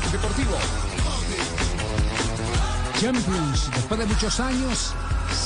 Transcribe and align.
Blog 0.00 0.12
Deportivo. 0.12 0.56
Champions, 3.00 3.70
después 3.74 4.00
de 4.00 4.06
muchos 4.06 4.40
años, 4.40 4.92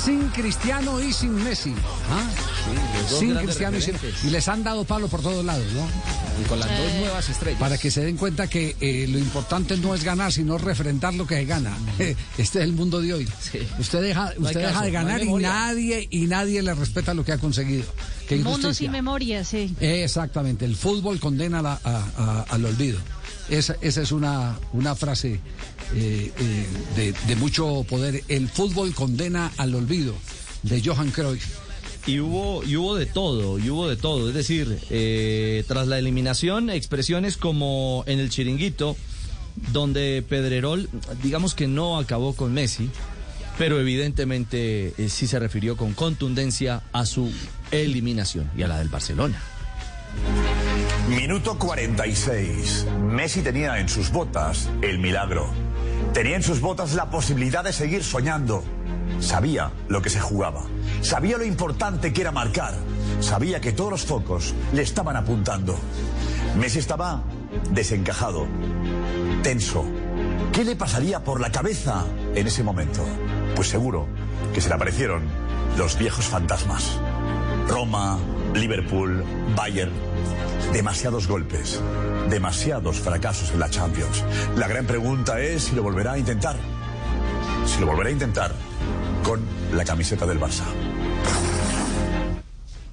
sin 0.05 0.29
Cristiano 0.29 1.01
y 1.01 1.13
sin 1.13 1.35
Messi. 1.43 1.75
¿Ah? 2.11 2.25
sin 3.07 3.35
Cristiano 3.37 3.77
y 3.79 3.83
sin... 3.83 3.97
Y 4.25 4.31
les 4.31 4.49
han 4.49 4.63
dado 4.63 4.85
palo 4.85 5.09
por 5.09 5.23
todos 5.23 5.45
lados, 5.45 5.67
¿no? 5.73 5.87
Y 6.41 6.45
con 6.49 6.59
las 6.59 6.69
dos 6.69 6.93
nuevas 7.01 7.29
estrellas. 7.29 7.61
Para 7.61 7.79
que 7.79 7.91
se 7.91 8.05
den 8.05 8.17
cuenta 8.17 8.49
que 8.49 8.75
eh, 8.81 9.07
lo 9.09 9.19
importante 9.19 9.77
no 9.77 9.95
es 9.95 10.03
ganar, 10.05 10.33
sino 10.33 10.59
refrentar 10.59 11.15
lo 11.15 11.27
que 11.27 11.37
se 11.37 11.45
gana. 11.45 11.77
Este 11.99 12.59
es 12.59 12.65
el 12.65 12.73
mundo 12.73 13.01
de 13.01 13.15
hoy. 13.15 13.29
Sí. 13.41 13.61
Usted 13.79 14.03
deja, 14.03 14.25
No 14.25 14.29
hay 14.31 14.39
usted 14.39 14.61
deja 14.61 14.73
caso, 14.73 14.85
de 14.85 14.91
no 14.91 14.93
ganar 14.99 15.23
y 15.23 15.33
nadie 15.35 16.09
y 16.11 16.27
nadie 16.27 16.63
le 16.63 16.75
respeta 16.75 17.15
lo 17.15 17.25
que 17.25 17.33
ha 17.33 17.39
conseguido. 17.39 17.85
Qué 18.29 18.37
Mundo 18.37 18.73
sin 18.75 18.91
memoria, 18.91 19.45
sí. 19.45 19.75
Exactamente, 19.81 20.65
el 20.65 20.77
fútbol 20.77 21.21
condena 21.21 21.61
la- 21.63 21.81
a- 21.85 22.05
a- 22.17 22.47
al 22.49 22.65
olvido. 22.65 22.99
Esa, 23.51 23.77
esa 23.83 24.01
es 24.03 24.11
una, 24.11 24.59
una 24.73 24.95
frase 24.95 25.39
eh, 25.95 26.33
eh, 26.39 26.67
de, 26.97 27.15
de 27.27 27.37
mucho 27.37 27.85
poder. 27.89 28.25
El 28.29 28.49
fútbol 28.49 28.95
condena 28.95 29.53
al 29.59 29.75
olvido, 29.75 30.15
de 30.63 30.83
Johan 30.83 31.11
Cruyff. 31.11 31.45
Y 32.07 32.21
hubo, 32.21 32.59
hubo 32.59 32.97
de 32.97 33.07
todo, 33.07 33.59
y 33.59 33.71
hubo 33.71 33.89
de 33.89 33.97
todo. 33.97 34.29
Es 34.29 34.35
decir, 34.35 34.79
eh, 34.91 35.65
tras 35.67 35.87
la 35.87 35.99
eliminación, 35.99 36.69
expresiones 36.69 37.37
como 37.37 38.05
en 38.07 38.19
el 38.19 38.29
chiringuito, 38.29 38.97
donde 39.73 40.23
Pedrerol, 40.29 40.89
digamos 41.23 41.55
que 41.55 41.67
no 41.67 41.99
acabó 41.99 42.35
con 42.35 42.53
Messi, 42.53 42.91
pero 43.57 43.81
evidentemente 43.81 44.95
eh, 44.99 45.09
sí 45.09 45.27
se 45.27 45.39
refirió 45.39 45.77
con 45.77 45.95
contundencia 45.95 46.83
a 46.93 47.07
su 47.07 47.33
eliminación 47.71 48.51
y 48.57 48.63
a 48.63 48.69
la 48.69 48.79
del 48.79 48.89
Barcelona. 48.89 49.41
Minuto 51.09 51.59
46. 51.59 52.87
Messi 53.11 53.43
tenía 53.43 53.79
en 53.79 53.89
sus 53.89 54.11
botas 54.11 54.71
el 54.83 54.99
milagro. 54.99 55.49
Tenía 56.13 56.37
en 56.37 56.43
sus 56.43 56.61
botas 56.61 56.95
la 56.95 57.11
posibilidad 57.11 57.63
de 57.63 57.73
seguir 57.73 58.03
soñando. 58.03 58.65
Sabía 59.21 59.71
lo 59.89 60.03
que 60.03 60.11
se 60.11 60.21
jugaba. 60.21 60.63
Sabía 61.01 61.39
lo 61.39 61.45
importante 61.45 62.13
que 62.13 62.21
era 62.21 62.33
marcar. 62.33 62.75
Sabía 63.21 63.61
que 63.61 63.73
todos 63.73 63.91
los 63.91 64.05
focos 64.05 64.55
le 64.73 64.83
estaban 64.83 65.17
apuntando. 65.17 65.77
Messi 66.59 66.79
estaba 66.79 67.23
desencajado, 67.71 68.47
tenso. 69.43 69.85
¿Qué 70.53 70.65
le 70.65 70.77
pasaría 70.77 71.25
por 71.25 71.41
la 71.41 71.51
cabeza 71.51 72.05
en 72.35 72.47
ese 72.47 72.63
momento? 72.63 73.05
Pues 73.57 73.69
seguro 73.69 74.07
que 74.53 74.61
se 74.61 74.69
le 74.69 74.75
aparecieron 74.75 75.23
los 75.77 75.99
viejos 75.99 76.27
fantasmas. 76.27 76.99
Roma, 77.69 78.19
Liverpool, 78.55 79.25
Bayern. 79.57 79.93
Demasiados 80.73 81.29
golpes, 81.29 81.81
demasiados 82.31 82.99
fracasos 82.99 83.53
en 83.53 83.61
la 83.61 83.71
Champions. 83.71 84.25
La 84.57 84.67
gran 84.67 84.87
pregunta 84.87 85.41
es 85.41 85.65
si 85.65 85.77
lo 85.77 85.83
volverá 85.83 86.13
a 86.13 86.19
intentar. 86.19 86.57
Si 87.67 87.81
lo 87.81 87.87
volverá 87.87 88.09
a 88.09 88.13
intentar 88.13 88.53
con 89.25 89.41
la 89.75 89.85
camiseta 89.85 90.27
del 90.27 90.39
Barça. 90.39 90.63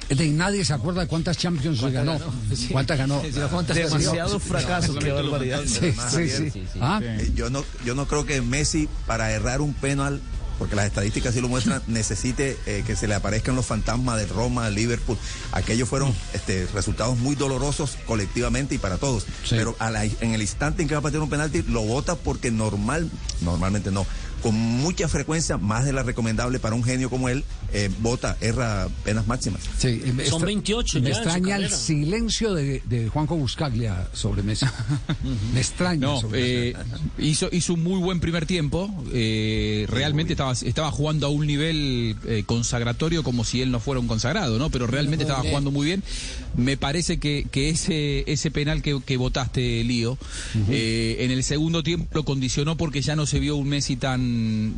De 0.10 0.28
nadie 0.28 0.66
se 0.66 0.74
acuerda 0.74 1.02
de 1.02 1.08
cuántas 1.08 1.38
Champions 1.38 1.82
ganó. 1.92 2.20
¿Cuántas 2.72 2.98
ganó? 2.98 3.22
Demasiado 3.22 4.40
fracaso, 4.40 4.96
qué 4.96 5.12
barbaridad. 5.12 5.62
Sí, 5.66 5.94
sí, 6.10 6.50
sí. 6.52 6.64
Ah, 6.82 7.00
Eh, 7.02 7.32
Yo 7.36 7.50
no, 7.50 7.64
yo 7.86 7.96
no 7.96 8.08
creo 8.08 8.26
que 8.26 8.42
Messi, 8.42 8.90
para 9.08 9.32
errar 9.32 9.62
un 9.62 9.74
penal, 9.74 10.20
porque 10.60 10.76
las 10.76 10.86
estadísticas 10.88 11.34
sí 11.34 11.40
lo 11.40 11.48
muestran, 11.48 11.82
necesite 11.88 12.58
eh, 12.66 12.84
que 12.86 12.98
se 12.98 13.08
le 13.08 13.16
aparezcan 13.16 13.56
los 13.56 13.66
fantasmas 13.66 14.18
de 14.18 14.26
Roma, 14.26 14.70
Liverpool. 14.70 15.18
Aquellos 15.54 15.88
fueron 15.88 16.14
este, 16.34 16.68
resultados 16.74 17.18
muy 17.18 17.36
dolorosos 17.36 17.98
colectivamente 18.06 18.76
y 18.76 18.80
para 18.80 18.98
todos. 18.98 19.24
Sí. 19.46 19.56
Pero 19.56 19.78
a 19.80 19.90
la- 19.92 20.04
en 20.04 20.34
el 20.34 20.42
instante 20.42 20.82
en 20.82 20.90
que 20.90 20.94
va 20.96 21.00
a 21.00 21.04
patear 21.04 21.24
un 21.24 21.30
penalti, 21.30 21.62
lo 21.64 21.84
vota 21.84 22.16
porque 22.16 22.52
normal, 22.52 23.10
normalmente 23.40 23.92
no. 23.92 24.06
Con 24.42 24.56
mucha 24.56 25.08
frecuencia, 25.08 25.58
más 25.58 25.86
de 25.86 25.94
la 25.94 26.04
recomendable 26.04 26.60
para 26.60 26.76
un 26.76 26.84
genio 26.84 27.10
como 27.10 27.30
él, 27.30 27.44
eh, 27.74 27.90
vota, 28.00 28.38
erra 28.42 28.88
penas 29.04 29.28
máximas. 29.28 29.62
sí, 29.78 29.88
eh, 30.04 30.14
me 30.14 30.26
Son 30.26 30.42
extra- 30.42 30.46
28 30.48 31.02
Me 31.02 31.10
ya 31.10 31.16
extraña 31.16 31.56
el 31.58 31.70
silencio 31.70 32.54
de, 32.54 32.82
de 32.86 33.08
Juanjo 33.10 33.36
Buscaglia 33.36 34.08
sobre 34.14 34.44
Messi. 34.44 34.66
me 35.54 35.60
extraña. 35.60 36.00
No, 36.08 36.20
sobre 36.22 36.70
eh, 36.70 36.76
hizo, 37.20 37.50
hizo 37.52 37.74
un 37.76 37.84
muy 37.84 38.00
buen 38.02 38.20
primer 38.20 38.46
tiempo. 38.46 38.90
eh, 39.14 39.86
realmente 39.90 40.34
estaba, 40.34 40.54
estaba 40.54 40.92
jugando 40.92 41.28
a 41.28 41.30
un 41.30 41.46
nivel 41.46 42.16
eh, 42.28 42.44
consagratorio 42.46 43.24
como 43.24 43.44
si 43.44 43.62
él 43.62 43.72
no 43.72 43.80
fuera 43.80 44.00
un 44.00 44.08
consagrado, 44.08 44.58
¿no? 44.58 44.70
Pero 44.70 44.88
realmente 44.88 45.24
estaba 45.26 45.42
jugando 45.42 45.72
muy 45.72 45.86
bien. 45.86 46.04
Me 46.58 46.78
parece 46.78 47.20
que, 47.20 47.46
que 47.52 47.70
ese, 47.70 48.24
ese 48.32 48.52
penal 48.52 48.82
que, 48.82 49.00
que 49.06 49.18
votaste, 49.18 49.84
Lío, 49.84 50.18
eh, 50.70 51.18
en 51.20 51.32
el 51.32 51.44
segundo 51.44 51.84
tiempo 51.84 52.08
lo 52.14 52.26
condicionó 52.26 52.76
porque 52.78 53.02
ya 53.02 53.16
no 53.16 53.26
se 53.26 53.40
vio 53.40 53.56
un 53.56 53.70
Messi 53.70 53.96
tan, 53.96 54.31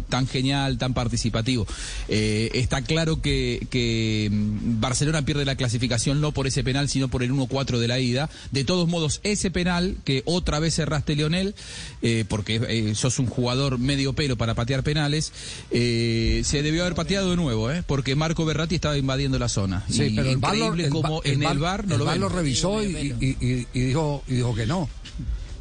tan 0.09 0.27
genial, 0.27 0.77
tan 0.77 0.93
participativo. 0.93 1.65
Eh, 2.07 2.49
está 2.53 2.81
claro 2.81 3.21
que, 3.21 3.65
que 3.69 4.29
mm, 4.31 4.79
Barcelona 4.81 5.23
pierde 5.25 5.45
la 5.45 5.55
clasificación 5.55 6.21
no 6.21 6.31
por 6.31 6.47
ese 6.47 6.63
penal, 6.63 6.89
sino 6.89 7.07
por 7.07 7.23
el 7.23 7.31
1-4 7.31 7.77
de 7.79 7.87
la 7.87 7.99
ida. 7.99 8.29
De 8.51 8.63
todos 8.63 8.87
modos, 8.87 9.19
ese 9.23 9.51
penal 9.51 9.97
que 10.03 10.23
otra 10.25 10.59
vez 10.59 10.75
cerraste, 10.75 11.15
Lionel, 11.15 11.55
eh, 12.01 12.25
porque 12.27 12.61
eh, 12.67 12.95
sos 12.95 13.19
un 13.19 13.27
jugador 13.27 13.79
medio 13.79 14.13
pelo 14.13 14.37
para 14.37 14.53
patear 14.55 14.83
penales, 14.83 15.31
eh, 15.71 16.41
se 16.45 16.61
debió 16.63 16.81
haber 16.83 16.95
pateado 16.95 17.29
de 17.31 17.35
nuevo, 17.35 17.71
¿eh? 17.71 17.83
porque 17.85 18.15
Marco 18.15 18.45
Berratti 18.45 18.75
estaba 18.75 18.97
invadiendo 18.97 19.39
la 19.39 19.49
zona. 19.49 19.83
Sí, 19.89 20.03
Y 20.03 20.15
pero 20.15 20.29
el 20.29 20.37
increíble 20.37 20.89
como 20.89 21.21
en 21.23 21.43
el 21.43 21.59
bar 21.59 21.87
no 21.87 21.93
el 21.95 21.99
lo 21.99 22.05
ven. 22.05 22.19
lo 22.21 22.29
revisó 22.29 22.83
y, 22.83 22.87
y- 23.19 23.37
y- 23.39 23.67
y 23.73 23.79
dijo, 23.81 24.23
y 24.27 24.35
dijo 24.35 24.53
que 24.55 24.65
no. 24.65 24.89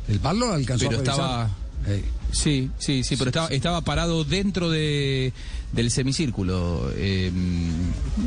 El 0.08 0.18
VAR 0.18 0.34
lo 0.34 0.52
alcanzó 0.52 0.86
Pero 0.88 0.98
a 0.98 1.00
revisar. 1.00 1.14
estaba- 1.14 1.56
Sí, 2.32 2.70
sí, 2.78 3.04
sí, 3.04 3.16
pero 3.16 3.28
estaba, 3.28 3.48
estaba 3.48 3.80
parado 3.82 4.24
dentro 4.24 4.70
de, 4.70 5.32
del 5.72 5.90
semicírculo, 5.90 6.90
eh, 6.96 7.30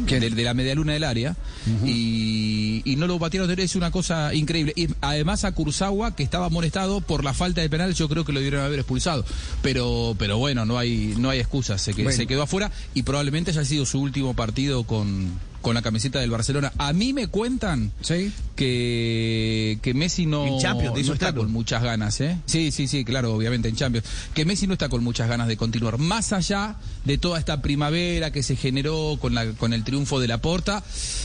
de, 0.08 0.30
de 0.30 0.44
la 0.44 0.54
medialuna 0.54 0.94
del 0.94 1.04
área, 1.04 1.36
y, 1.84 2.82
y 2.86 2.96
no 2.98 3.08
lo 3.08 3.18
batieron, 3.18 3.50
es 3.60 3.76
una 3.76 3.90
cosa 3.92 4.34
increíble. 4.34 4.74
Y 4.76 4.90
además 5.02 5.44
a 5.44 5.52
Kurzawa, 5.54 6.16
que 6.16 6.22
estaba 6.24 6.50
molestado 6.50 7.02
por 7.02 7.24
la 7.24 7.34
falta 7.34 7.62
de 7.62 7.70
penal, 7.70 7.94
yo 7.96 8.08
creo 8.08 8.26
que 8.26 8.32
lo 8.32 8.40
debieron 8.40 8.64
haber 8.66 8.80
expulsado. 8.80 9.26
Pero, 9.64 10.16
pero 10.20 10.38
bueno, 10.38 10.66
no 10.66 10.78
hay, 10.78 11.16
no 11.18 11.30
hay 11.32 11.40
excusas, 11.40 11.82
se, 11.82 11.94
que- 11.94 12.04
Bueno. 12.04 12.16
se 12.18 12.28
quedó 12.28 12.44
afuera 12.44 12.72
y 12.94 13.02
probablemente 13.04 13.52
haya 13.52 13.66
sido 13.66 13.86
su 13.88 14.00
último 14.00 14.36
partido 14.36 14.84
con, 14.84 15.32
con 15.66 15.74
la 15.74 15.82
camiseta 15.82 16.20
del 16.20 16.30
Barcelona. 16.30 16.72
A 16.78 16.94
mí 16.94 17.12
me 17.12 17.26
cuentan 17.26 17.92
sí. 18.00 18.32
que, 18.56 19.80
que 19.82 19.96
Messi 19.96 20.28
no, 20.28 20.46
En 20.46 20.60
Champions, 20.60 20.92
no 20.92 20.96
dice 20.96 21.14
está 21.14 21.34
con 21.34 21.52
muchas 21.52 21.82
ganas, 21.82 22.22
¿eh? 22.22 22.38
Sí, 22.46 22.72
sí, 22.72 22.88
sí, 22.88 23.04
claro, 23.04 23.34
obviamente 23.34 23.68
en 23.68 23.76
Champions. 23.76 24.06
Que 24.36 24.46
Messi 24.46 24.68
no 24.68 24.74
está 24.74 24.90
con 24.90 25.04
muchas 25.04 25.28
ganas 25.28 25.48
de 25.48 25.58
continuar. 25.58 25.98
Más 25.98 26.34
allá 26.34 26.76
de 27.04 27.18
toda 27.18 27.40
esta 27.40 27.64
primavera 27.64 28.32
que 28.32 28.44
se 28.44 28.56
generó 28.56 29.18
con, 29.20 29.34
la, 29.34 29.54
con 29.54 29.74
el 29.74 29.84
triunfo 29.84 30.20
de 30.20 30.28
la 30.28 30.38
Porta, 30.40 30.84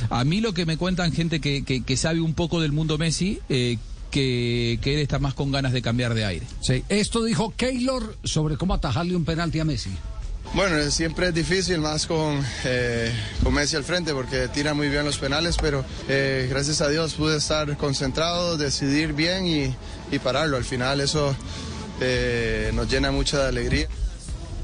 a 0.08 0.24
mí 0.24 0.40
lo 0.40 0.54
que 0.54 0.64
me 0.64 0.78
cuentan 0.78 1.12
gente 1.12 1.42
que, 1.42 1.62
que, 1.62 1.82
que 1.82 1.96
sabe 1.98 2.22
un 2.22 2.32
poco 2.32 2.62
del 2.62 2.72
mundo 2.72 2.96
Messi, 2.96 3.40
eh, 3.50 3.76
que, 4.10 4.78
que 4.80 4.94
él 4.94 5.00
está 5.00 5.18
más 5.18 5.34
con 5.34 5.52
ganas 5.52 5.74
de 5.74 5.82
cambiar 5.82 6.14
de 6.14 6.24
aire. 6.24 6.46
Sí, 6.62 6.82
esto 6.88 7.24
dijo 7.24 7.52
Keylor 7.54 8.16
sobre 8.24 8.56
cómo 8.56 8.72
atajarle 8.72 9.16
un 9.16 9.26
penalti 9.26 9.60
a 9.60 9.66
Messi. 9.66 9.90
Bueno, 10.52 10.90
siempre 10.90 11.28
es 11.28 11.34
difícil, 11.34 11.78
más 11.78 12.06
con, 12.06 12.44
eh, 12.64 13.12
con 13.42 13.54
Messi 13.54 13.76
al 13.76 13.84
frente, 13.84 14.12
porque 14.12 14.48
tira 14.48 14.74
muy 14.74 14.88
bien 14.88 15.04
los 15.04 15.16
penales, 15.16 15.56
pero 15.60 15.84
eh, 16.08 16.48
gracias 16.50 16.80
a 16.80 16.88
Dios 16.88 17.14
pude 17.14 17.36
estar 17.36 17.76
concentrado, 17.76 18.56
decidir 18.56 19.12
bien 19.12 19.46
y, 19.46 19.74
y 20.10 20.18
pararlo. 20.18 20.56
Al 20.56 20.64
final 20.64 21.00
eso 21.00 21.36
eh, 22.00 22.72
nos 22.74 22.90
llena 22.90 23.12
mucha 23.12 23.46
alegría. 23.46 23.86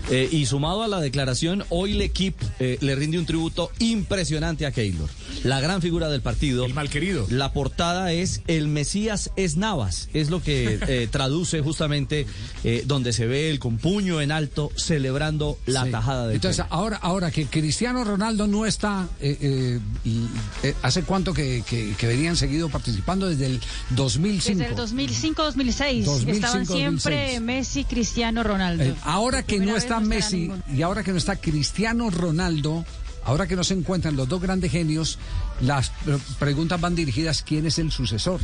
Eh, 0.09 0.29
y 0.31 0.47
sumado 0.47 0.83
a 0.85 0.89
la 0.89 1.01
declaración, 1.01 1.65
hoy 1.69 1.93
el 1.93 2.01
equipo 2.03 2.47
eh, 2.61 2.79
le 2.81 2.95
rinde 2.95 3.19
un 3.19 3.27
tributo 3.27 3.73
impresionante 3.81 4.65
a 4.65 4.71
Keylor, 4.71 5.09
la 5.43 5.59
gran 5.61 5.83
figura 5.83 6.09
del 6.09 6.21
partido. 6.21 6.65
El 6.65 6.75
mal 6.75 6.89
querido. 6.89 7.27
La 7.29 7.53
portada 7.53 8.13
es 8.13 8.43
El 8.47 8.69
Mesías 8.69 9.31
es 9.37 9.57
Navas, 9.57 10.09
es 10.15 10.31
lo 10.31 10.41
que 10.43 10.79
eh, 10.87 11.09
traduce 11.11 11.61
justamente 11.61 12.27
eh, 12.63 12.85
donde 12.87 13.13
se 13.13 13.27
ve 13.27 13.51
el 13.51 13.59
con 13.59 13.79
puño 13.79 14.21
en 14.21 14.31
alto 14.31 14.71
celebrando 14.77 15.59
la 15.67 15.85
Sí. 15.87 15.91
tajada 15.91 16.29
de 16.29 16.35
Entonces, 16.37 16.63
Keylor. 16.65 16.79
ahora, 16.79 16.97
ahora 16.99 17.31
que 17.33 17.47
Cristiano 17.47 18.05
Ronaldo 18.05 18.47
no 18.47 18.65
está, 18.65 19.09
eh, 19.21 19.37
eh, 19.41 19.81
y, 20.05 20.27
eh, 20.63 20.75
¿hace 20.83 21.03
cuánto 21.03 21.35
que, 21.35 21.65
que, 21.69 21.95
que 21.99 22.07
venían 22.07 22.37
seguido 22.37 22.69
participando? 22.69 23.29
Desde 23.29 23.47
el 23.47 23.61
2005. 23.91 24.59
Desde 24.59 24.73
el 24.73 24.79
2005-2006 24.79 26.05
2005, 26.05 26.31
estaban 26.33 26.67
siempre 26.67 27.17
2006. 27.35 27.41
Messi, 27.41 27.85
Cristiano, 27.85 28.43
Ronaldo. 28.43 28.85
Eh, 28.85 28.95
ahora 29.03 29.43
que 29.43 29.59
no 29.59 29.75
vez 29.75 29.83
está 29.99 30.09
Messi 30.09 30.53
y 30.73 30.83
ahora 30.83 31.03
que 31.03 31.13
no 31.13 31.19
está 31.19 31.37
Cristiano 31.37 32.11
Ronaldo, 32.11 32.85
ahora 33.25 33.47
que 33.47 33.57
no 33.57 33.65
se 33.65 33.75
encuentran 33.75 34.17
los 34.17 34.29
dos 34.29 34.41
grandes 34.41 34.71
genios, 34.73 35.19
las 35.61 35.93
preguntas 36.39 36.81
van 36.81 36.95
dirigidas 36.95 37.43
¿quién 37.43 37.67
es 37.67 37.79
el 37.79 37.91
sucesor? 37.91 38.41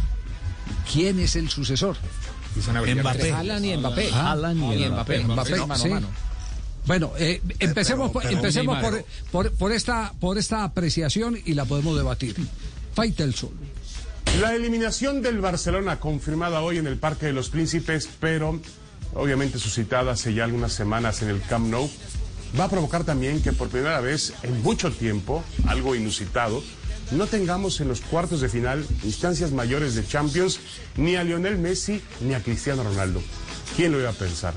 ¿Quién 0.93 1.19
es 1.21 1.37
el 1.37 1.49
sucesor? 1.51 1.97
Mbappé. 2.57 3.33
Haaland 3.33 3.65
y 3.65 3.77
Mbappé. 3.77 4.11
Ah, 4.13 4.33
Haaland 4.33 4.57
y 4.75 4.89
Mbappé. 4.89 5.25
Mbappé. 5.25 5.25
Mbappé, 5.25 5.57
mano 5.57 5.75
a 5.75 5.79
sí. 5.79 5.89
mano. 5.89 6.09
Bueno, 6.87 7.13
eh, 7.17 7.41
empecemos, 7.61 8.11
pero- 8.13 8.29
empecemos 8.29 8.79
por, 8.81 9.05
por, 9.31 9.53
por 9.53 9.73
esta, 9.73 10.13
por 10.21 10.37
esta 10.37 10.65
apreciación 10.65 11.39
y 11.45 11.55
la 11.55 11.65
podemos 11.65 11.97
debatir. 11.97 12.37
Faitelson. 12.95 13.51
La 14.41 14.55
eliminación 14.55 15.23
del 15.23 15.41
Barcelona 15.41 16.01
confirmada 16.01 16.61
hoy 16.63 16.79
en 16.79 16.87
el 16.87 16.97
Parque 16.97 17.27
de 17.27 17.33
los 17.33 17.51
Príncipes, 17.51 18.09
pero 18.19 18.61
obviamente 19.15 19.59
suscitada 19.59 20.13
hace 20.13 20.35
ya 20.35 20.45
algunas 20.45 20.73
semanas 20.73 21.23
en 21.23 21.29
el 21.29 21.41
Camp 21.43 21.67
Nou, 21.67 21.91
va 22.59 22.65
a 22.65 22.69
provocar 22.69 23.05
también 23.05 23.43
que 23.43 23.53
por 23.53 23.69
primera 23.69 24.01
vez 24.01 24.35
en 24.43 24.63
mucho 24.63 24.91
tiempo, 24.93 25.43
algo 25.67 25.95
inusitado, 25.95 26.63
no 27.11 27.27
tengamos 27.27 27.81
en 27.81 27.89
los 27.89 28.01
cuartos 28.01 28.41
de 28.41 28.49
final 28.49 28.87
instancias 29.05 29.53
mayores 29.53 29.95
de 29.95 30.07
Champions 30.07 30.61
ni 30.97 31.17
a 31.17 31.25
Lionel 31.25 31.59
Messi 31.59 32.01
ni 32.21 32.35
a 32.35 32.43
Cristiano 32.43 32.83
Ronaldo. 32.83 33.23
¿Quién 33.77 33.93
lo 33.93 34.01
iba 34.01 34.11
a 34.11 34.15
pensar? 34.15 34.55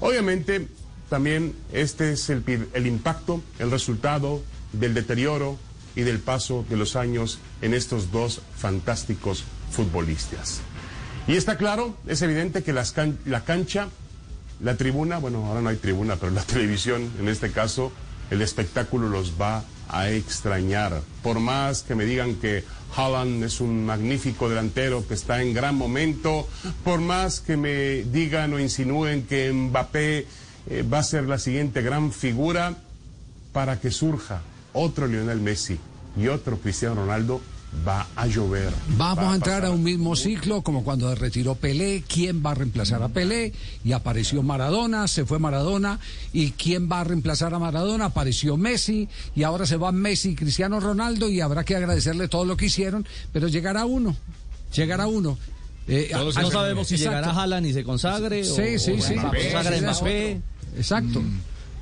Obviamente, 0.00 0.68
también 1.08 1.54
este 1.72 2.12
es 2.12 2.30
el, 2.30 2.86
impacto, 2.86 3.42
el 3.58 3.70
resultado 3.70 4.42
del 4.72 4.94
deterioro 4.94 5.58
y 5.94 6.02
del 6.02 6.20
paso 6.20 6.64
de 6.68 6.76
los 6.76 6.96
años 6.96 7.38
en 7.62 7.74
estos 7.74 8.10
dos 8.10 8.40
fantásticos 8.56 9.44
futbolistas. 9.70 10.62
Y 11.30 11.36
está 11.36 11.56
claro, 11.56 11.94
es 12.08 12.22
evidente 12.22 12.64
que 12.64 12.72
la 12.72 13.44
cancha, 13.44 13.86
la 14.60 14.76
tribuna, 14.76 15.18
bueno, 15.18 15.46
ahora 15.46 15.60
no 15.60 15.68
hay 15.68 15.76
tribuna, 15.76 16.16
pero 16.16 16.32
la 16.32 16.42
televisión, 16.54 17.08
en 17.20 17.28
este 17.28 17.52
caso, 17.52 17.92
el 18.32 18.42
espectáculo 18.42 19.08
los 19.08 19.40
va 19.40 19.62
a 19.88 20.10
extrañar. 20.10 21.02
Por 21.22 21.38
más 21.38 21.84
que 21.84 21.94
me 21.94 22.04
digan 22.04 22.34
que 22.34 22.64
Haaland 22.96 23.44
es 23.44 23.60
un 23.60 23.86
magnífico 23.86 24.48
delantero 24.48 25.06
que 25.06 25.14
está 25.14 25.40
en 25.40 25.54
gran 25.54 25.76
momento, 25.76 26.48
por 26.82 26.98
más 26.98 27.38
que 27.38 27.56
me 27.56 28.02
digan 28.02 28.52
o 28.52 28.58
insinúen 28.58 29.22
que 29.22 29.52
Mbappé 29.52 30.26
eh, 30.66 30.82
va 30.82 30.98
a 30.98 31.04
ser 31.04 31.28
la 31.28 31.38
siguiente 31.38 31.80
gran 31.80 32.10
figura, 32.10 32.74
para 33.52 33.78
que 33.78 33.92
surja 33.92 34.42
otro 34.72 35.06
Lionel 35.06 35.40
Messi 35.40 35.78
y 36.16 36.26
otro 36.26 36.58
Cristiano 36.58 36.96
Ronaldo, 36.96 37.40
va 37.86 38.06
a 38.16 38.26
llover. 38.26 38.70
Vamos 38.96 39.24
Va 39.24 39.32
a 39.32 39.34
entrar 39.36 39.64
a 39.64 39.70
un 39.70 39.82
mismo 39.82 40.16
ciclo 40.16 40.62
como 40.62 40.82
cuando 40.84 41.08
se 41.08 41.14
retiró 41.14 41.54
Pelé, 41.54 42.02
quién 42.06 42.44
va 42.44 42.50
a 42.50 42.54
reemplazar 42.54 43.02
a 43.02 43.08
Pelé 43.08 43.52
y 43.84 43.92
apareció 43.92 44.42
Maradona, 44.42 45.06
se 45.08 45.24
fue 45.24 45.38
Maradona 45.38 45.98
y 46.32 46.50
quién 46.52 46.90
va 46.90 47.00
a 47.00 47.04
reemplazar 47.04 47.54
a 47.54 47.58
Maradona, 47.58 48.06
apareció 48.06 48.56
Messi 48.56 49.08
y 49.36 49.44
ahora 49.44 49.66
se 49.66 49.76
va 49.76 49.92
Messi 49.92 50.30
y 50.30 50.34
Cristiano 50.34 50.80
Ronaldo 50.80 51.28
y 51.30 51.40
habrá 51.40 51.64
que 51.64 51.76
agradecerle 51.76 52.28
todo 52.28 52.44
lo 52.44 52.56
que 52.56 52.66
hicieron, 52.66 53.06
pero 53.32 53.48
llegará 53.48 53.84
uno, 53.84 54.16
llegará 54.74 55.06
uno. 55.06 55.38
Eh, 55.88 56.08
Todos 56.12 56.36
a- 56.36 56.42
No 56.42 56.50
sabemos 56.50 56.88
si 56.88 56.94
Exacto. 56.96 57.18
llegará 57.20 57.40
Haaland 57.42 57.66
y 57.66 57.72
se 57.72 57.84
consagre 57.84 58.42
o, 58.42 58.44
Sí, 58.44 58.78
sí, 58.78 58.92
o 58.92 58.96
sí. 58.96 59.02
se 59.02 59.14
consagre 59.16 59.80
Mbappé. 59.80 60.40
Exacto. 60.76 61.22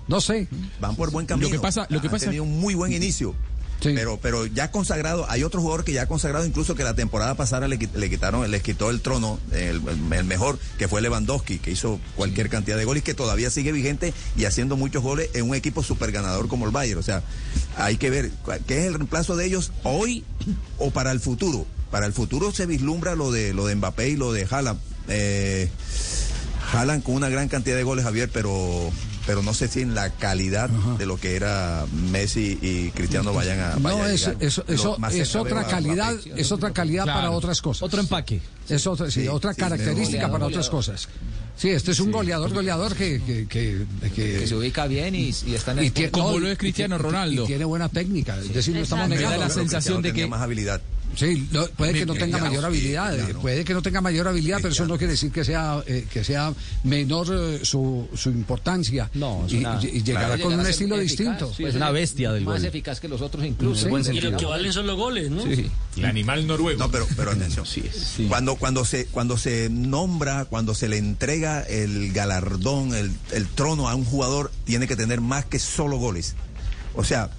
No 0.06 0.20
sé. 0.22 0.48
Van 0.80 0.96
por 0.96 1.10
buen 1.10 1.26
camino. 1.26 1.48
Lo 1.48 1.52
que 1.52 1.58
pasa- 1.60 1.86
lo 1.90 2.00
que 2.00 2.08
pasa- 2.08 2.26
tenido 2.26 2.44
un 2.44 2.58
muy 2.60 2.74
buen 2.74 2.92
inicio. 2.92 3.34
Pero, 3.80 4.18
pero 4.20 4.46
ya 4.46 4.70
consagrado, 4.70 5.26
hay 5.28 5.44
otro 5.44 5.60
jugador 5.60 5.84
que 5.84 5.92
ya 5.92 6.02
ha 6.02 6.06
consagrado, 6.06 6.44
incluso 6.44 6.74
que 6.74 6.82
la 6.82 6.94
temporada 6.94 7.34
pasada 7.36 7.68
le, 7.68 7.78
le 7.78 8.10
quitaron, 8.10 8.50
les 8.50 8.62
quitó 8.62 8.90
el 8.90 9.00
trono, 9.00 9.38
el, 9.52 9.80
mejor, 10.24 10.58
que 10.78 10.88
fue 10.88 11.00
Lewandowski, 11.00 11.58
que 11.58 11.70
hizo 11.70 12.00
cualquier 12.16 12.48
cantidad 12.48 12.76
de 12.76 12.84
goles, 12.84 13.04
que 13.04 13.14
todavía 13.14 13.50
sigue 13.50 13.70
vigente 13.70 14.12
y 14.36 14.46
haciendo 14.46 14.76
muchos 14.76 15.02
goles 15.02 15.30
en 15.34 15.48
un 15.48 15.54
equipo 15.54 15.82
super 15.82 16.10
ganador 16.10 16.48
como 16.48 16.66
el 16.66 16.72
Bayern. 16.72 16.98
O 16.98 17.04
sea, 17.04 17.22
hay 17.76 17.96
que 17.96 18.10
ver 18.10 18.32
qué 18.66 18.80
es 18.80 18.86
el 18.86 18.94
reemplazo 18.94 19.36
de 19.36 19.46
ellos 19.46 19.72
hoy 19.84 20.24
o 20.78 20.90
para 20.90 21.12
el 21.12 21.20
futuro. 21.20 21.64
Para 21.90 22.06
el 22.06 22.12
futuro 22.12 22.52
se 22.52 22.66
vislumbra 22.66 23.14
lo 23.14 23.30
de 23.30 23.54
lo 23.54 23.66
de 23.66 23.74
Mbappé 23.76 24.10
y 24.10 24.16
lo 24.16 24.32
de 24.32 24.46
Haaland. 24.50 24.78
Eh, 25.08 25.70
con 27.04 27.14
una 27.14 27.28
gran 27.28 27.48
cantidad 27.48 27.76
de 27.76 27.82
goles, 27.82 28.04
Javier, 28.04 28.28
pero 28.32 28.90
pero 29.28 29.42
no 29.42 29.52
sé 29.52 29.68
si 29.68 29.82
en 29.82 29.94
la 29.94 30.08
calidad 30.08 30.70
de 30.70 31.04
lo 31.04 31.18
que 31.20 31.36
era 31.36 31.84
Messi 32.10 32.58
y 32.62 32.88
Cristiano 32.92 33.34
vayan 33.34 33.60
a. 33.60 33.76
vaya 33.76 33.98
No, 33.98 34.02
a 34.04 34.10
es, 34.10 34.26
eso, 34.40 34.64
es 34.66 35.34
otra 35.36 35.66
calidad, 35.66 36.14
Mbappé. 36.14 36.40
es 36.40 36.50
otra 36.50 36.72
calidad 36.72 37.04
para 37.04 37.18
Claro. 37.20 37.34
otras 37.36 37.60
cosas. 37.60 37.82
Otro 37.82 38.00
empaque. 38.00 38.40
Es 38.70 38.86
otra, 38.86 39.10
sí, 39.10 39.20
Sí, 39.22 39.28
otra 39.28 39.52
sí, 39.52 39.60
característica 39.60 40.06
goleador, 40.28 40.32
para 40.32 40.46
otras 40.46 40.70
cosas. 40.70 41.08
Sí, 41.58 41.68
este 41.68 41.90
es 41.90 42.00
un 42.00 42.10
goleador, 42.10 42.52
goleador 42.54 42.94
que, 42.94 43.20
que, 43.20 43.46
que, 43.46 43.84
que- 44.14 44.38
Que 44.38 44.46
se 44.46 44.54
ubica 44.54 44.86
bien 44.86 45.14
y, 45.14 45.28
y 45.46 45.54
está 45.54 45.72
en 45.72 45.80
el 45.80 45.84
y 45.84 45.90
tie- 45.90 46.10
Como 46.10 46.30
no, 46.32 46.38
lo 46.38 46.48
es 46.48 46.56
Cristiano 46.56 46.96
Ronaldo. 46.96 47.44
Y 47.44 47.46
tiene 47.48 47.66
buena 47.66 47.90
técnica, 47.90 48.38
es 48.38 48.54
decir, 48.54 48.74
no 48.74 48.80
estamos 48.80 49.04
Exacto. 49.06 49.08
Me 49.08 49.22
da 49.22 49.30
negando. 49.36 49.46
la 49.46 49.50
sensación 49.62 50.00
de 50.02 50.12
que- 50.14 50.26
más 50.26 50.40
habilidad. 50.40 50.80
Sí, 51.16 51.48
lo- 51.50 51.68
puede 51.70 51.94
que 51.94 52.06
no 52.06 52.14
tenga 52.14 52.38
mayor 52.38 52.64
habilidad, 52.64 53.14
eh, 53.18 53.22
claro. 53.24 53.40
puede 53.40 53.64
que 53.64 53.74
no 53.74 53.82
tenga 53.82 54.00
mayor 54.00 54.28
habilidad, 54.28 54.58
pero 54.62 54.72
eso 54.72 54.86
no 54.86 54.96
quiere 54.98 55.12
decir 55.14 55.32
que 55.32 55.44
sea 55.44 55.82
eh, 55.86 56.06
que 56.12 56.22
sea 56.22 56.52
menor 56.84 57.26
eh, 57.32 57.60
su, 57.64 58.08
su 58.14 58.30
importancia. 58.30 59.10
No, 59.14 59.44
es 59.46 59.52
y, 59.52 59.56
una- 59.58 59.80
y- 59.82 59.86
y 59.98 60.02
llegará 60.02 60.28
con 60.38 60.50
llegar 60.52 60.58
un 60.60 60.66
estilo 60.66 60.96
eficaz, 60.96 61.16
distinto. 61.16 61.52
Sí, 61.56 61.64
es 61.64 61.74
una 61.74 61.90
bestia 61.90 62.30
del 62.32 62.44
Más 62.44 62.58
gol. 62.60 62.66
eficaz 62.66 63.00
que 63.00 63.08
los 63.08 63.20
otros 63.20 63.44
incluso. 63.44 63.86
En 63.86 63.90
buen 63.90 64.14
Y 64.14 64.20
lo 64.20 64.36
que 64.36 64.44
valen 64.46 64.72
son 64.72 64.86
los 64.86 64.96
goles, 64.96 65.30
¿no? 65.30 65.42
Sí. 65.42 65.70
El 65.96 66.04
animal 66.04 66.46
noruego. 66.46 66.78
No, 66.78 66.90
pero, 66.90 67.06
pero 67.16 67.32
atención. 67.32 67.66
Cuando, 68.28 68.56
cuando, 68.56 68.84
se, 68.84 69.06
cuando 69.06 69.36
se 69.36 69.68
nombra, 69.70 70.44
cuando 70.44 70.74
se 70.74 70.88
le 70.88 70.98
entrega 70.98 71.62
el 71.62 72.12
galardón, 72.12 72.94
el, 72.94 73.10
el 73.32 73.46
trono 73.48 73.88
a 73.88 73.94
un 73.94 74.04
jugador, 74.04 74.52
tiene 74.64 74.86
que 74.86 74.94
tener 74.96 75.20
más 75.20 75.44
que 75.46 75.58
solo 75.58 75.96
goles. 75.98 76.34
O 76.94 77.02
sea, 77.04 77.30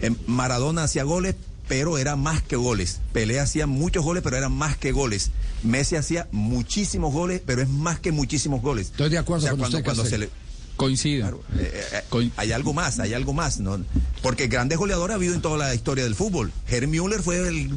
em, 0.00 0.14
Maradona 0.26 0.84
hacía 0.84 1.02
goles, 1.04 1.34
pero 1.68 1.98
era 1.98 2.16
más 2.16 2.42
que 2.42 2.56
goles. 2.56 3.00
Pelé 3.12 3.40
hacía 3.40 3.66
muchos 3.66 4.04
goles, 4.04 4.22
pero 4.22 4.36
eran 4.36 4.52
más 4.52 4.76
que 4.76 4.92
goles. 4.92 5.30
Messi 5.62 5.96
hacía 5.96 6.28
muchísimos 6.32 7.12
goles, 7.12 7.40
pero 7.44 7.62
es 7.62 7.68
más 7.68 7.98
que 8.00 8.12
muchísimos 8.12 8.60
goles. 8.62 8.86
Estoy 8.88 9.10
de 9.10 9.18
acuerdo 9.18 9.38
O 9.38 9.42
sea, 9.42 9.50
con 9.52 9.60
cuando, 9.60 9.78
usted, 9.78 9.84
cuando 9.84 10.04
se 10.04 10.18
le, 10.18 10.28
Coincido. 10.76 11.40
eh, 11.56 11.84
eh, 11.92 12.00
Coin- 12.10 12.32
hay 12.36 12.50
algo 12.52 12.72
más, 12.72 12.98
hay 12.98 13.14
algo 13.14 13.32
más, 13.32 13.60
¿no? 13.60 13.78
Porque 14.22 14.48
grandes 14.48 14.76
goleadores 14.78 15.12
ha 15.12 15.16
habido 15.16 15.34
en 15.34 15.40
toda 15.40 15.56
la 15.56 15.74
historia 15.74 16.02
del 16.04 16.14
fútbol. 16.16 16.50
Müller 16.88 17.22
fue 17.22 17.46
el 17.46 17.68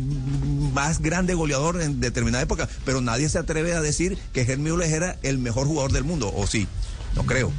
más 0.73 0.99
grande 0.99 1.33
goleador 1.35 1.79
en 1.81 1.99
determinada 1.99 2.43
época, 2.43 2.67
pero 2.85 3.01
nadie 3.01 3.29
se 3.29 3.37
atreve 3.37 3.73
a 3.73 3.81
decir 3.81 4.17
que 4.33 4.57
Müller 4.57 4.91
era 4.91 5.17
el 5.23 5.37
mejor 5.37 5.67
jugador 5.67 5.91
del 5.91 6.03
mundo, 6.05 6.33
o 6.35 6.47
sí, 6.47 6.67
no 7.15 7.23
creo. 7.23 7.51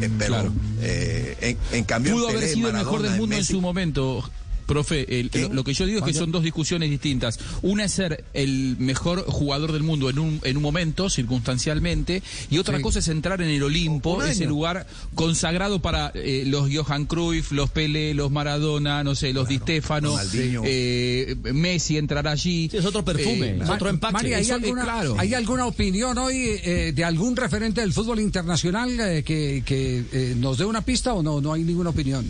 Eh, 0.00 0.10
pero 0.18 0.34
claro. 0.34 0.52
eh, 0.80 1.36
en, 1.72 1.76
en 1.78 1.84
cambio 1.84 2.12
Pudo 2.14 2.28
haber 2.28 2.48
sido 2.48 2.68
el 2.68 2.74
mejor 2.76 3.02
del 3.02 3.16
mundo 3.16 3.34
en 3.36 3.42
Messi- 3.42 3.50
su 3.52 3.60
momento. 3.60 4.30
Profe, 4.66 5.20
el- 5.20 5.30
lo, 5.34 5.52
lo 5.52 5.64
que 5.64 5.74
yo 5.74 5.86
digo 5.86 5.98
es 6.00 6.04
que 6.04 6.14
son 6.14 6.32
dos 6.32 6.42
discusiones 6.42 6.90
distintas. 6.90 7.38
Una 7.62 7.84
es 7.84 7.92
ser 7.92 8.24
el 8.34 8.76
mejor 8.78 9.24
jugador 9.26 9.72
del 9.72 9.82
mundo 9.82 10.08
en 10.10 10.18
un, 10.18 10.40
en 10.42 10.56
un 10.56 10.62
momento, 10.62 11.08
circunstancialmente, 11.10 12.22
y 12.50 12.58
otra 12.58 12.76
Sí. 12.78 12.82
cosa 12.82 12.98
es 13.00 13.08
entrar 13.08 13.40
en 13.42 13.48
el 13.50 13.62
Olimpo, 13.62 14.22
ese 14.22 14.46
lugar 14.46 14.86
consagrado 15.14 15.80
para 15.80 16.10
eh, 16.14 16.44
los 16.46 16.68
Johan 16.72 17.06
Cruyff, 17.06 17.52
los 17.52 17.70
Pele, 17.70 18.14
los 18.14 18.30
Maradona, 18.30 19.04
no 19.04 19.14
sé, 19.14 19.32
los 19.32 19.48
Di 19.48 19.58
Stefano, 19.58 20.16
eh, 20.64 21.36
Messi 21.52 21.96
entrará 21.98 22.32
allí. 22.32 22.68
Sí, 22.70 22.76
es 22.78 22.84
otro 22.84 23.04
perfume, 23.04 23.48
Eh, 23.50 23.58
es 23.62 23.68
otro 23.68 23.88
empaque. 23.90 24.34
¿hay, 24.34 24.42
Eso, 24.44 24.54
alguna, 24.54 24.82
claro. 24.84 25.16
¿hay 25.18 25.34
alguna 25.34 25.66
opinión 25.66 26.16
hoy 26.18 26.34
eh, 26.62 26.92
de 26.94 27.04
algún 27.04 27.36
referente 27.36 27.80
del 27.80 27.92
fútbol 27.92 28.20
internacional 28.20 28.98
eh, 29.00 29.22
que, 29.22 29.62
que, 29.64 30.04
eh, 30.12 30.34
nos 30.36 30.58
dé 30.58 30.64
una 30.64 30.82
pista 30.82 31.12
o 31.14 31.22
no? 31.22 31.40
No 31.40 31.52
hay 31.52 31.62
ninguna 31.64 31.90
opinión. 31.90 32.24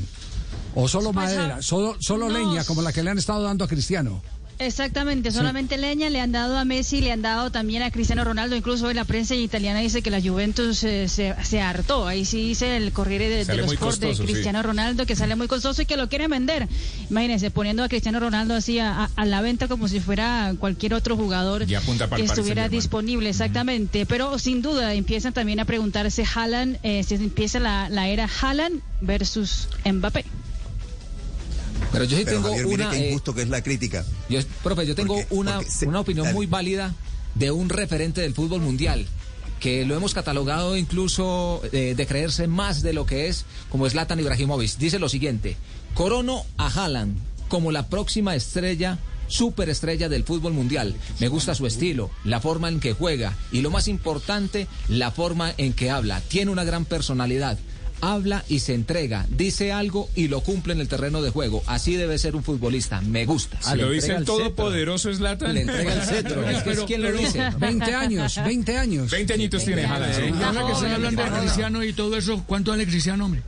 O 0.74 0.88
solo 0.88 1.12
Pues, 1.12 1.26
madera, 1.34 1.56
ah, 1.58 1.62
solo, 1.62 1.96
solo 2.00 2.28
no. 2.28 2.38
leña 2.38 2.64
como 2.64 2.82
la 2.82 2.92
que 2.92 3.02
le 3.02 3.10
han 3.10 3.18
estado 3.18 3.42
dando 3.42 3.64
a 3.64 3.68
Cristiano. 3.68 4.22
Exactamente, 4.60 5.32
solamente 5.32 5.76
leña 5.76 6.08
le 6.10 6.20
han 6.20 6.30
dado 6.30 6.56
a 6.56 6.64
Messi, 6.64 7.00
le 7.00 7.10
han 7.10 7.22
dado 7.22 7.50
también 7.50 7.82
a 7.82 7.90
Cristiano 7.90 8.22
Ronaldo, 8.22 8.54
incluso 8.54 8.86
hoy 8.86 8.94
la 8.94 9.04
prensa 9.04 9.34
italiana 9.34 9.80
dice 9.80 10.00
que 10.00 10.10
la 10.12 10.20
Juventus 10.22 10.84
eh, 10.84 11.08
se, 11.08 11.34
se 11.42 11.60
hartó, 11.60 12.06
ahí 12.06 12.24
sí 12.24 12.40
dice 12.50 12.76
el 12.76 12.92
Corriere 12.92 13.28
de, 13.28 13.44
de 13.44 13.56
los 13.56 13.66
muy 13.66 13.74
Sport 13.74 13.98
de 13.98 14.14
sí. 14.14 14.22
Cristiano 14.22 14.62
Ronaldo 14.62 15.06
que 15.06 15.16
sale 15.16 15.34
muy 15.34 15.48
costoso 15.48 15.82
y 15.82 15.86
que 15.86 15.96
lo 15.96 16.08
quieren 16.08 16.30
vender. 16.30 16.68
Imagínense, 17.10 17.50
poniendo 17.50 17.82
a 17.82 17.88
Cristiano 17.88 18.20
Ronaldo 18.20 18.54
así 18.54 18.78
a, 18.78 19.04
a- 19.06 19.10
a 19.16 19.24
la 19.24 19.40
venta 19.40 19.66
como 19.66 19.88
si 19.88 19.98
fuera 19.98 20.54
cualquier 20.60 20.94
otro 20.94 21.16
jugador 21.16 21.66
que 21.66 22.22
estuviera 22.22 22.68
disponible, 22.68 23.30
exactamente. 23.30 24.06
Pero 24.06 24.38
sin 24.38 24.62
duda 24.62 24.94
empiezan 24.94 25.32
también 25.32 25.58
a 25.58 25.64
preguntarse 25.64 26.24
Haaland, 26.32 26.78
eh, 26.84 27.02
si 27.02 27.16
empieza 27.16 27.58
la, 27.58 27.88
la 27.88 28.06
era 28.06 28.28
Haaland 28.40 28.80
versus 29.00 29.66
Mbappé. 29.84 30.24
Pero 31.94 32.04
yo 32.04 32.16
sí 32.18 32.24
Pero 32.24 32.36
tengo 32.36 32.48
Javier, 32.50 32.66
mire 32.66 32.84
una. 32.86 32.96
eh, 32.98 33.08
injusto 33.08 33.34
que 33.34 33.42
es 33.42 33.48
la 33.48 33.62
crítica. 33.62 34.04
yo, 34.28 34.40
profe, 34.62 34.86
yo 34.86 34.94
tengo 34.94 35.18
una, 35.30 35.62
se- 35.62 35.86
una 35.86 36.00
opinión 36.00 36.24
dale. 36.24 36.34
muy 36.34 36.46
válida 36.46 36.94
de 37.34 37.50
un 37.50 37.68
referente 37.70 38.20
del 38.20 38.34
fútbol 38.34 38.60
mundial 38.60 39.06
que 39.60 39.86
lo 39.86 39.96
hemos 39.96 40.12
catalogado 40.12 40.76
incluso 40.76 41.62
eh, 41.72 41.94
de 41.96 42.06
creerse 42.06 42.46
más 42.48 42.82
de 42.82 42.92
lo 42.92 43.06
que 43.06 43.28
es, 43.28 43.46
como 43.70 43.88
Zlatan 43.88 44.20
Ibrahimovic. 44.20 44.76
Dice 44.76 44.98
lo 44.98 45.08
siguiente: 45.08 45.56
Corono 45.94 46.44
a 46.58 46.66
Haaland 46.68 47.16
como 47.48 47.72
la 47.72 47.88
próxima 47.88 48.34
estrella. 48.34 48.98
Superestrella 49.26 50.10
del 50.10 50.22
fútbol 50.24 50.52
mundial. 50.52 50.94
Me 51.18 51.28
gusta 51.28 51.54
su 51.54 51.66
estilo, 51.66 52.10
la 52.24 52.40
forma 52.42 52.68
en 52.68 52.78
que 52.78 52.92
juega 52.92 53.34
y 53.50 53.62
lo 53.62 53.70
más 53.70 53.88
importante, 53.88 54.66
la 54.88 55.10
forma 55.12 55.54
en 55.56 55.72
que 55.72 55.90
habla. 55.90 56.20
Tiene 56.20 56.50
una 56.50 56.62
gran 56.62 56.84
personalidad. 56.84 57.58
Habla 58.00 58.44
y 58.48 58.60
se 58.60 58.74
entrega, 58.74 59.26
dice 59.30 59.72
algo 59.72 60.08
y 60.14 60.28
lo 60.28 60.40
cumple 60.40 60.74
en 60.74 60.80
el 60.80 60.88
terreno 60.88 61.22
de 61.22 61.30
juego. 61.30 61.62
Así 61.66 61.96
debe 61.96 62.18
ser 62.18 62.36
un 62.36 62.42
futbolista. 62.42 63.00
Me 63.00 63.24
gusta. 63.24 63.58
Ah, 63.64 63.76
lo 63.76 63.90
dice 63.90 64.14
el 64.14 64.24
todopoderoso 64.24 65.12
Zlatan. 65.12 65.54
Le 65.54 65.62
entrega 65.62 65.94
el 65.94 66.02
cetro. 66.02 66.48
Es 66.54 66.62
que 66.62 66.70
es 66.72 66.80
quien 66.80 67.02
lo 67.02 67.12
dice. 67.12 67.50
20 67.58 67.94
años, 67.94 68.40
20 68.44 68.78
años. 68.78 69.10
20 69.10 69.34
añitos 69.34 69.64
tiene. 69.64 69.82
Y 69.82 69.84
ahora 69.86 70.66
que 70.66 70.72
están 70.72 70.92
hablando 70.92 71.24
de 71.24 71.30
Cristiano 71.30 71.84
y 71.84 71.92
todo 71.92 72.16
eso, 72.16 72.44
¿cuánto 72.46 72.70
vale 72.70 72.86
Cristiano, 72.86 73.24
hombre? 73.24 73.42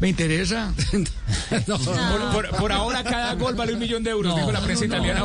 Me 0.00 0.08
interesa. 0.08 0.72
Por, 1.66 2.30
por- 2.32 2.56
por 2.56 2.72
ahora 2.72 3.04
cada 3.04 3.34
gol 3.34 3.54
vale 3.54 3.74
un 3.74 3.78
millón 3.78 4.02
de 4.02 4.10
euros, 4.10 4.34
dijo 4.34 4.50
la 4.50 4.60
prensa 4.62 4.86
italiana. 4.86 5.20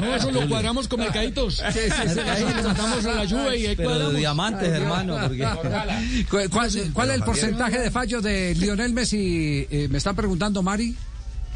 No, 0.00 0.14
eso 0.14 0.30
lo 0.30 0.48
cuadramos 0.48 0.86
con 0.88 1.00
mercaditos. 1.00 1.60
Eso 1.60 2.04
lo 2.14 2.62
tratamos 2.62 3.04
a 3.04 3.14
la 3.14 3.24
lluvia 3.24 3.56
y 3.56 3.66
ahí 3.66 3.76
Pero 3.76 4.10
de 4.10 4.18
diamantes, 4.18 4.68
hermano, 4.68 5.18
porque... 5.20 5.38
¿Cuál, 6.30 6.50
cuál- 6.50 6.70
cuál 6.92 7.08
es 7.10 7.14
el 7.16 7.22
porcentaje 7.24 7.78
de 7.80 7.90
fallos 7.90 8.22
de 8.22 8.54
Lionel 8.54 8.92
Messi? 8.92 9.66
Eh, 9.70 9.88
me 9.90 9.98
están 9.98 10.14
preguntando, 10.14 10.62
Mari. 10.62 10.94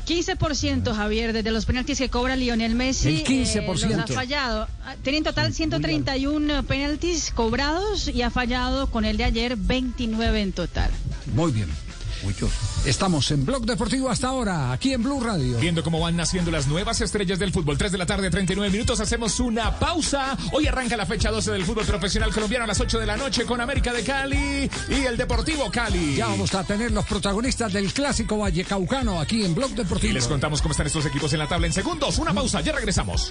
15% 0.07 0.95
Javier, 0.95 1.35
desde 1.35 1.50
los 1.50 1.66
penaltis 1.66 1.99
que 1.99 2.09
cobra 2.09 2.35
Lionel 2.35 2.75
Messi. 2.75 3.09
El 3.09 3.25
15%. 3.25 3.85
eh, 3.92 3.97
los 3.97 3.99
ha 4.00 4.07
fallado. 4.07 4.66
Ah, 4.85 4.95
Tiene 5.02 5.18
en 5.18 5.25
total 5.25 5.52
131 5.52 6.62
penaltis 6.62 7.30
cobrados 7.35 8.09
y 8.09 8.23
ha 8.23 8.30
fallado 8.30 8.87
con 8.90 9.04
el 9.04 9.18
de 9.18 9.25
ayer 9.25 9.57
29 9.57 10.40
en 10.40 10.52
total. 10.52 10.90
Muy 11.35 11.52
bien. 11.52 11.68
Estamos 12.85 13.30
en 13.30 13.44
Blog 13.44 13.64
Deportivo 13.64 14.11
hasta 14.11 14.28
ahora, 14.28 14.73
aquí 14.73 14.92
en 14.92 15.02
Blue 15.02 15.20
Radio. 15.20 15.56
Viendo 15.58 15.85
cómo 15.85 16.00
van 16.00 16.16
naciendo 16.16 16.50
las 16.50 16.66
nuevas 16.66 17.00
estrellas 17.00 17.38
del 17.38 17.52
fútbol. 17.52 17.78
3 17.78 17.92
de 17.92 17.99
la 17.99 18.06
tarde, 18.06 18.28
39 18.28 18.73
minutos. 18.73 18.99
Hacemos 18.99 19.38
una 19.38 19.78
pausa. 19.78 20.37
Hoy 20.52 20.66
arranca 20.66 20.97
la 20.97 21.06
fecha 21.06 21.30
12 21.30 21.52
del 21.52 21.64
fútbol 21.64 21.85
profesional 21.87 22.32
colombiano 22.32 22.64
a 22.64 22.66
las 22.66 22.80
8 22.80 22.99
de 22.99 23.06
la 23.06 23.16
noche 23.16 23.44
con 23.44 23.61
América 23.61 23.92
de 23.92 24.02
Cali 24.02 24.68
y 24.88 24.94
el 25.06 25.16
Deportivo 25.16 25.70
Cali. 25.70 26.16
Ya 26.16 26.26
vamos 26.26 26.52
a 26.54 26.64
tener 26.64 26.90
los 26.90 27.04
protagonistas 27.06 27.73
del 27.73 27.92
clásico 27.92 28.38
Vallecaucano 28.38 29.20
aquí 29.20 29.44
en 29.44 29.54
Blog 29.54 29.70
Y 29.70 29.75
Deportivo. 29.75 30.12
les 30.14 30.26
contamos 30.26 30.61
cómo 30.61 30.73
están 30.73 30.88
estos 30.88 31.06
equipos 31.06 31.32
en 31.32 31.38
la 31.38 31.47
tabla 31.47 31.68
en 31.68 31.73
segundos. 31.73 32.18
Una 32.18 32.35
pausa, 32.35 32.61
ya 32.62 32.73
regresamos. 32.73 33.30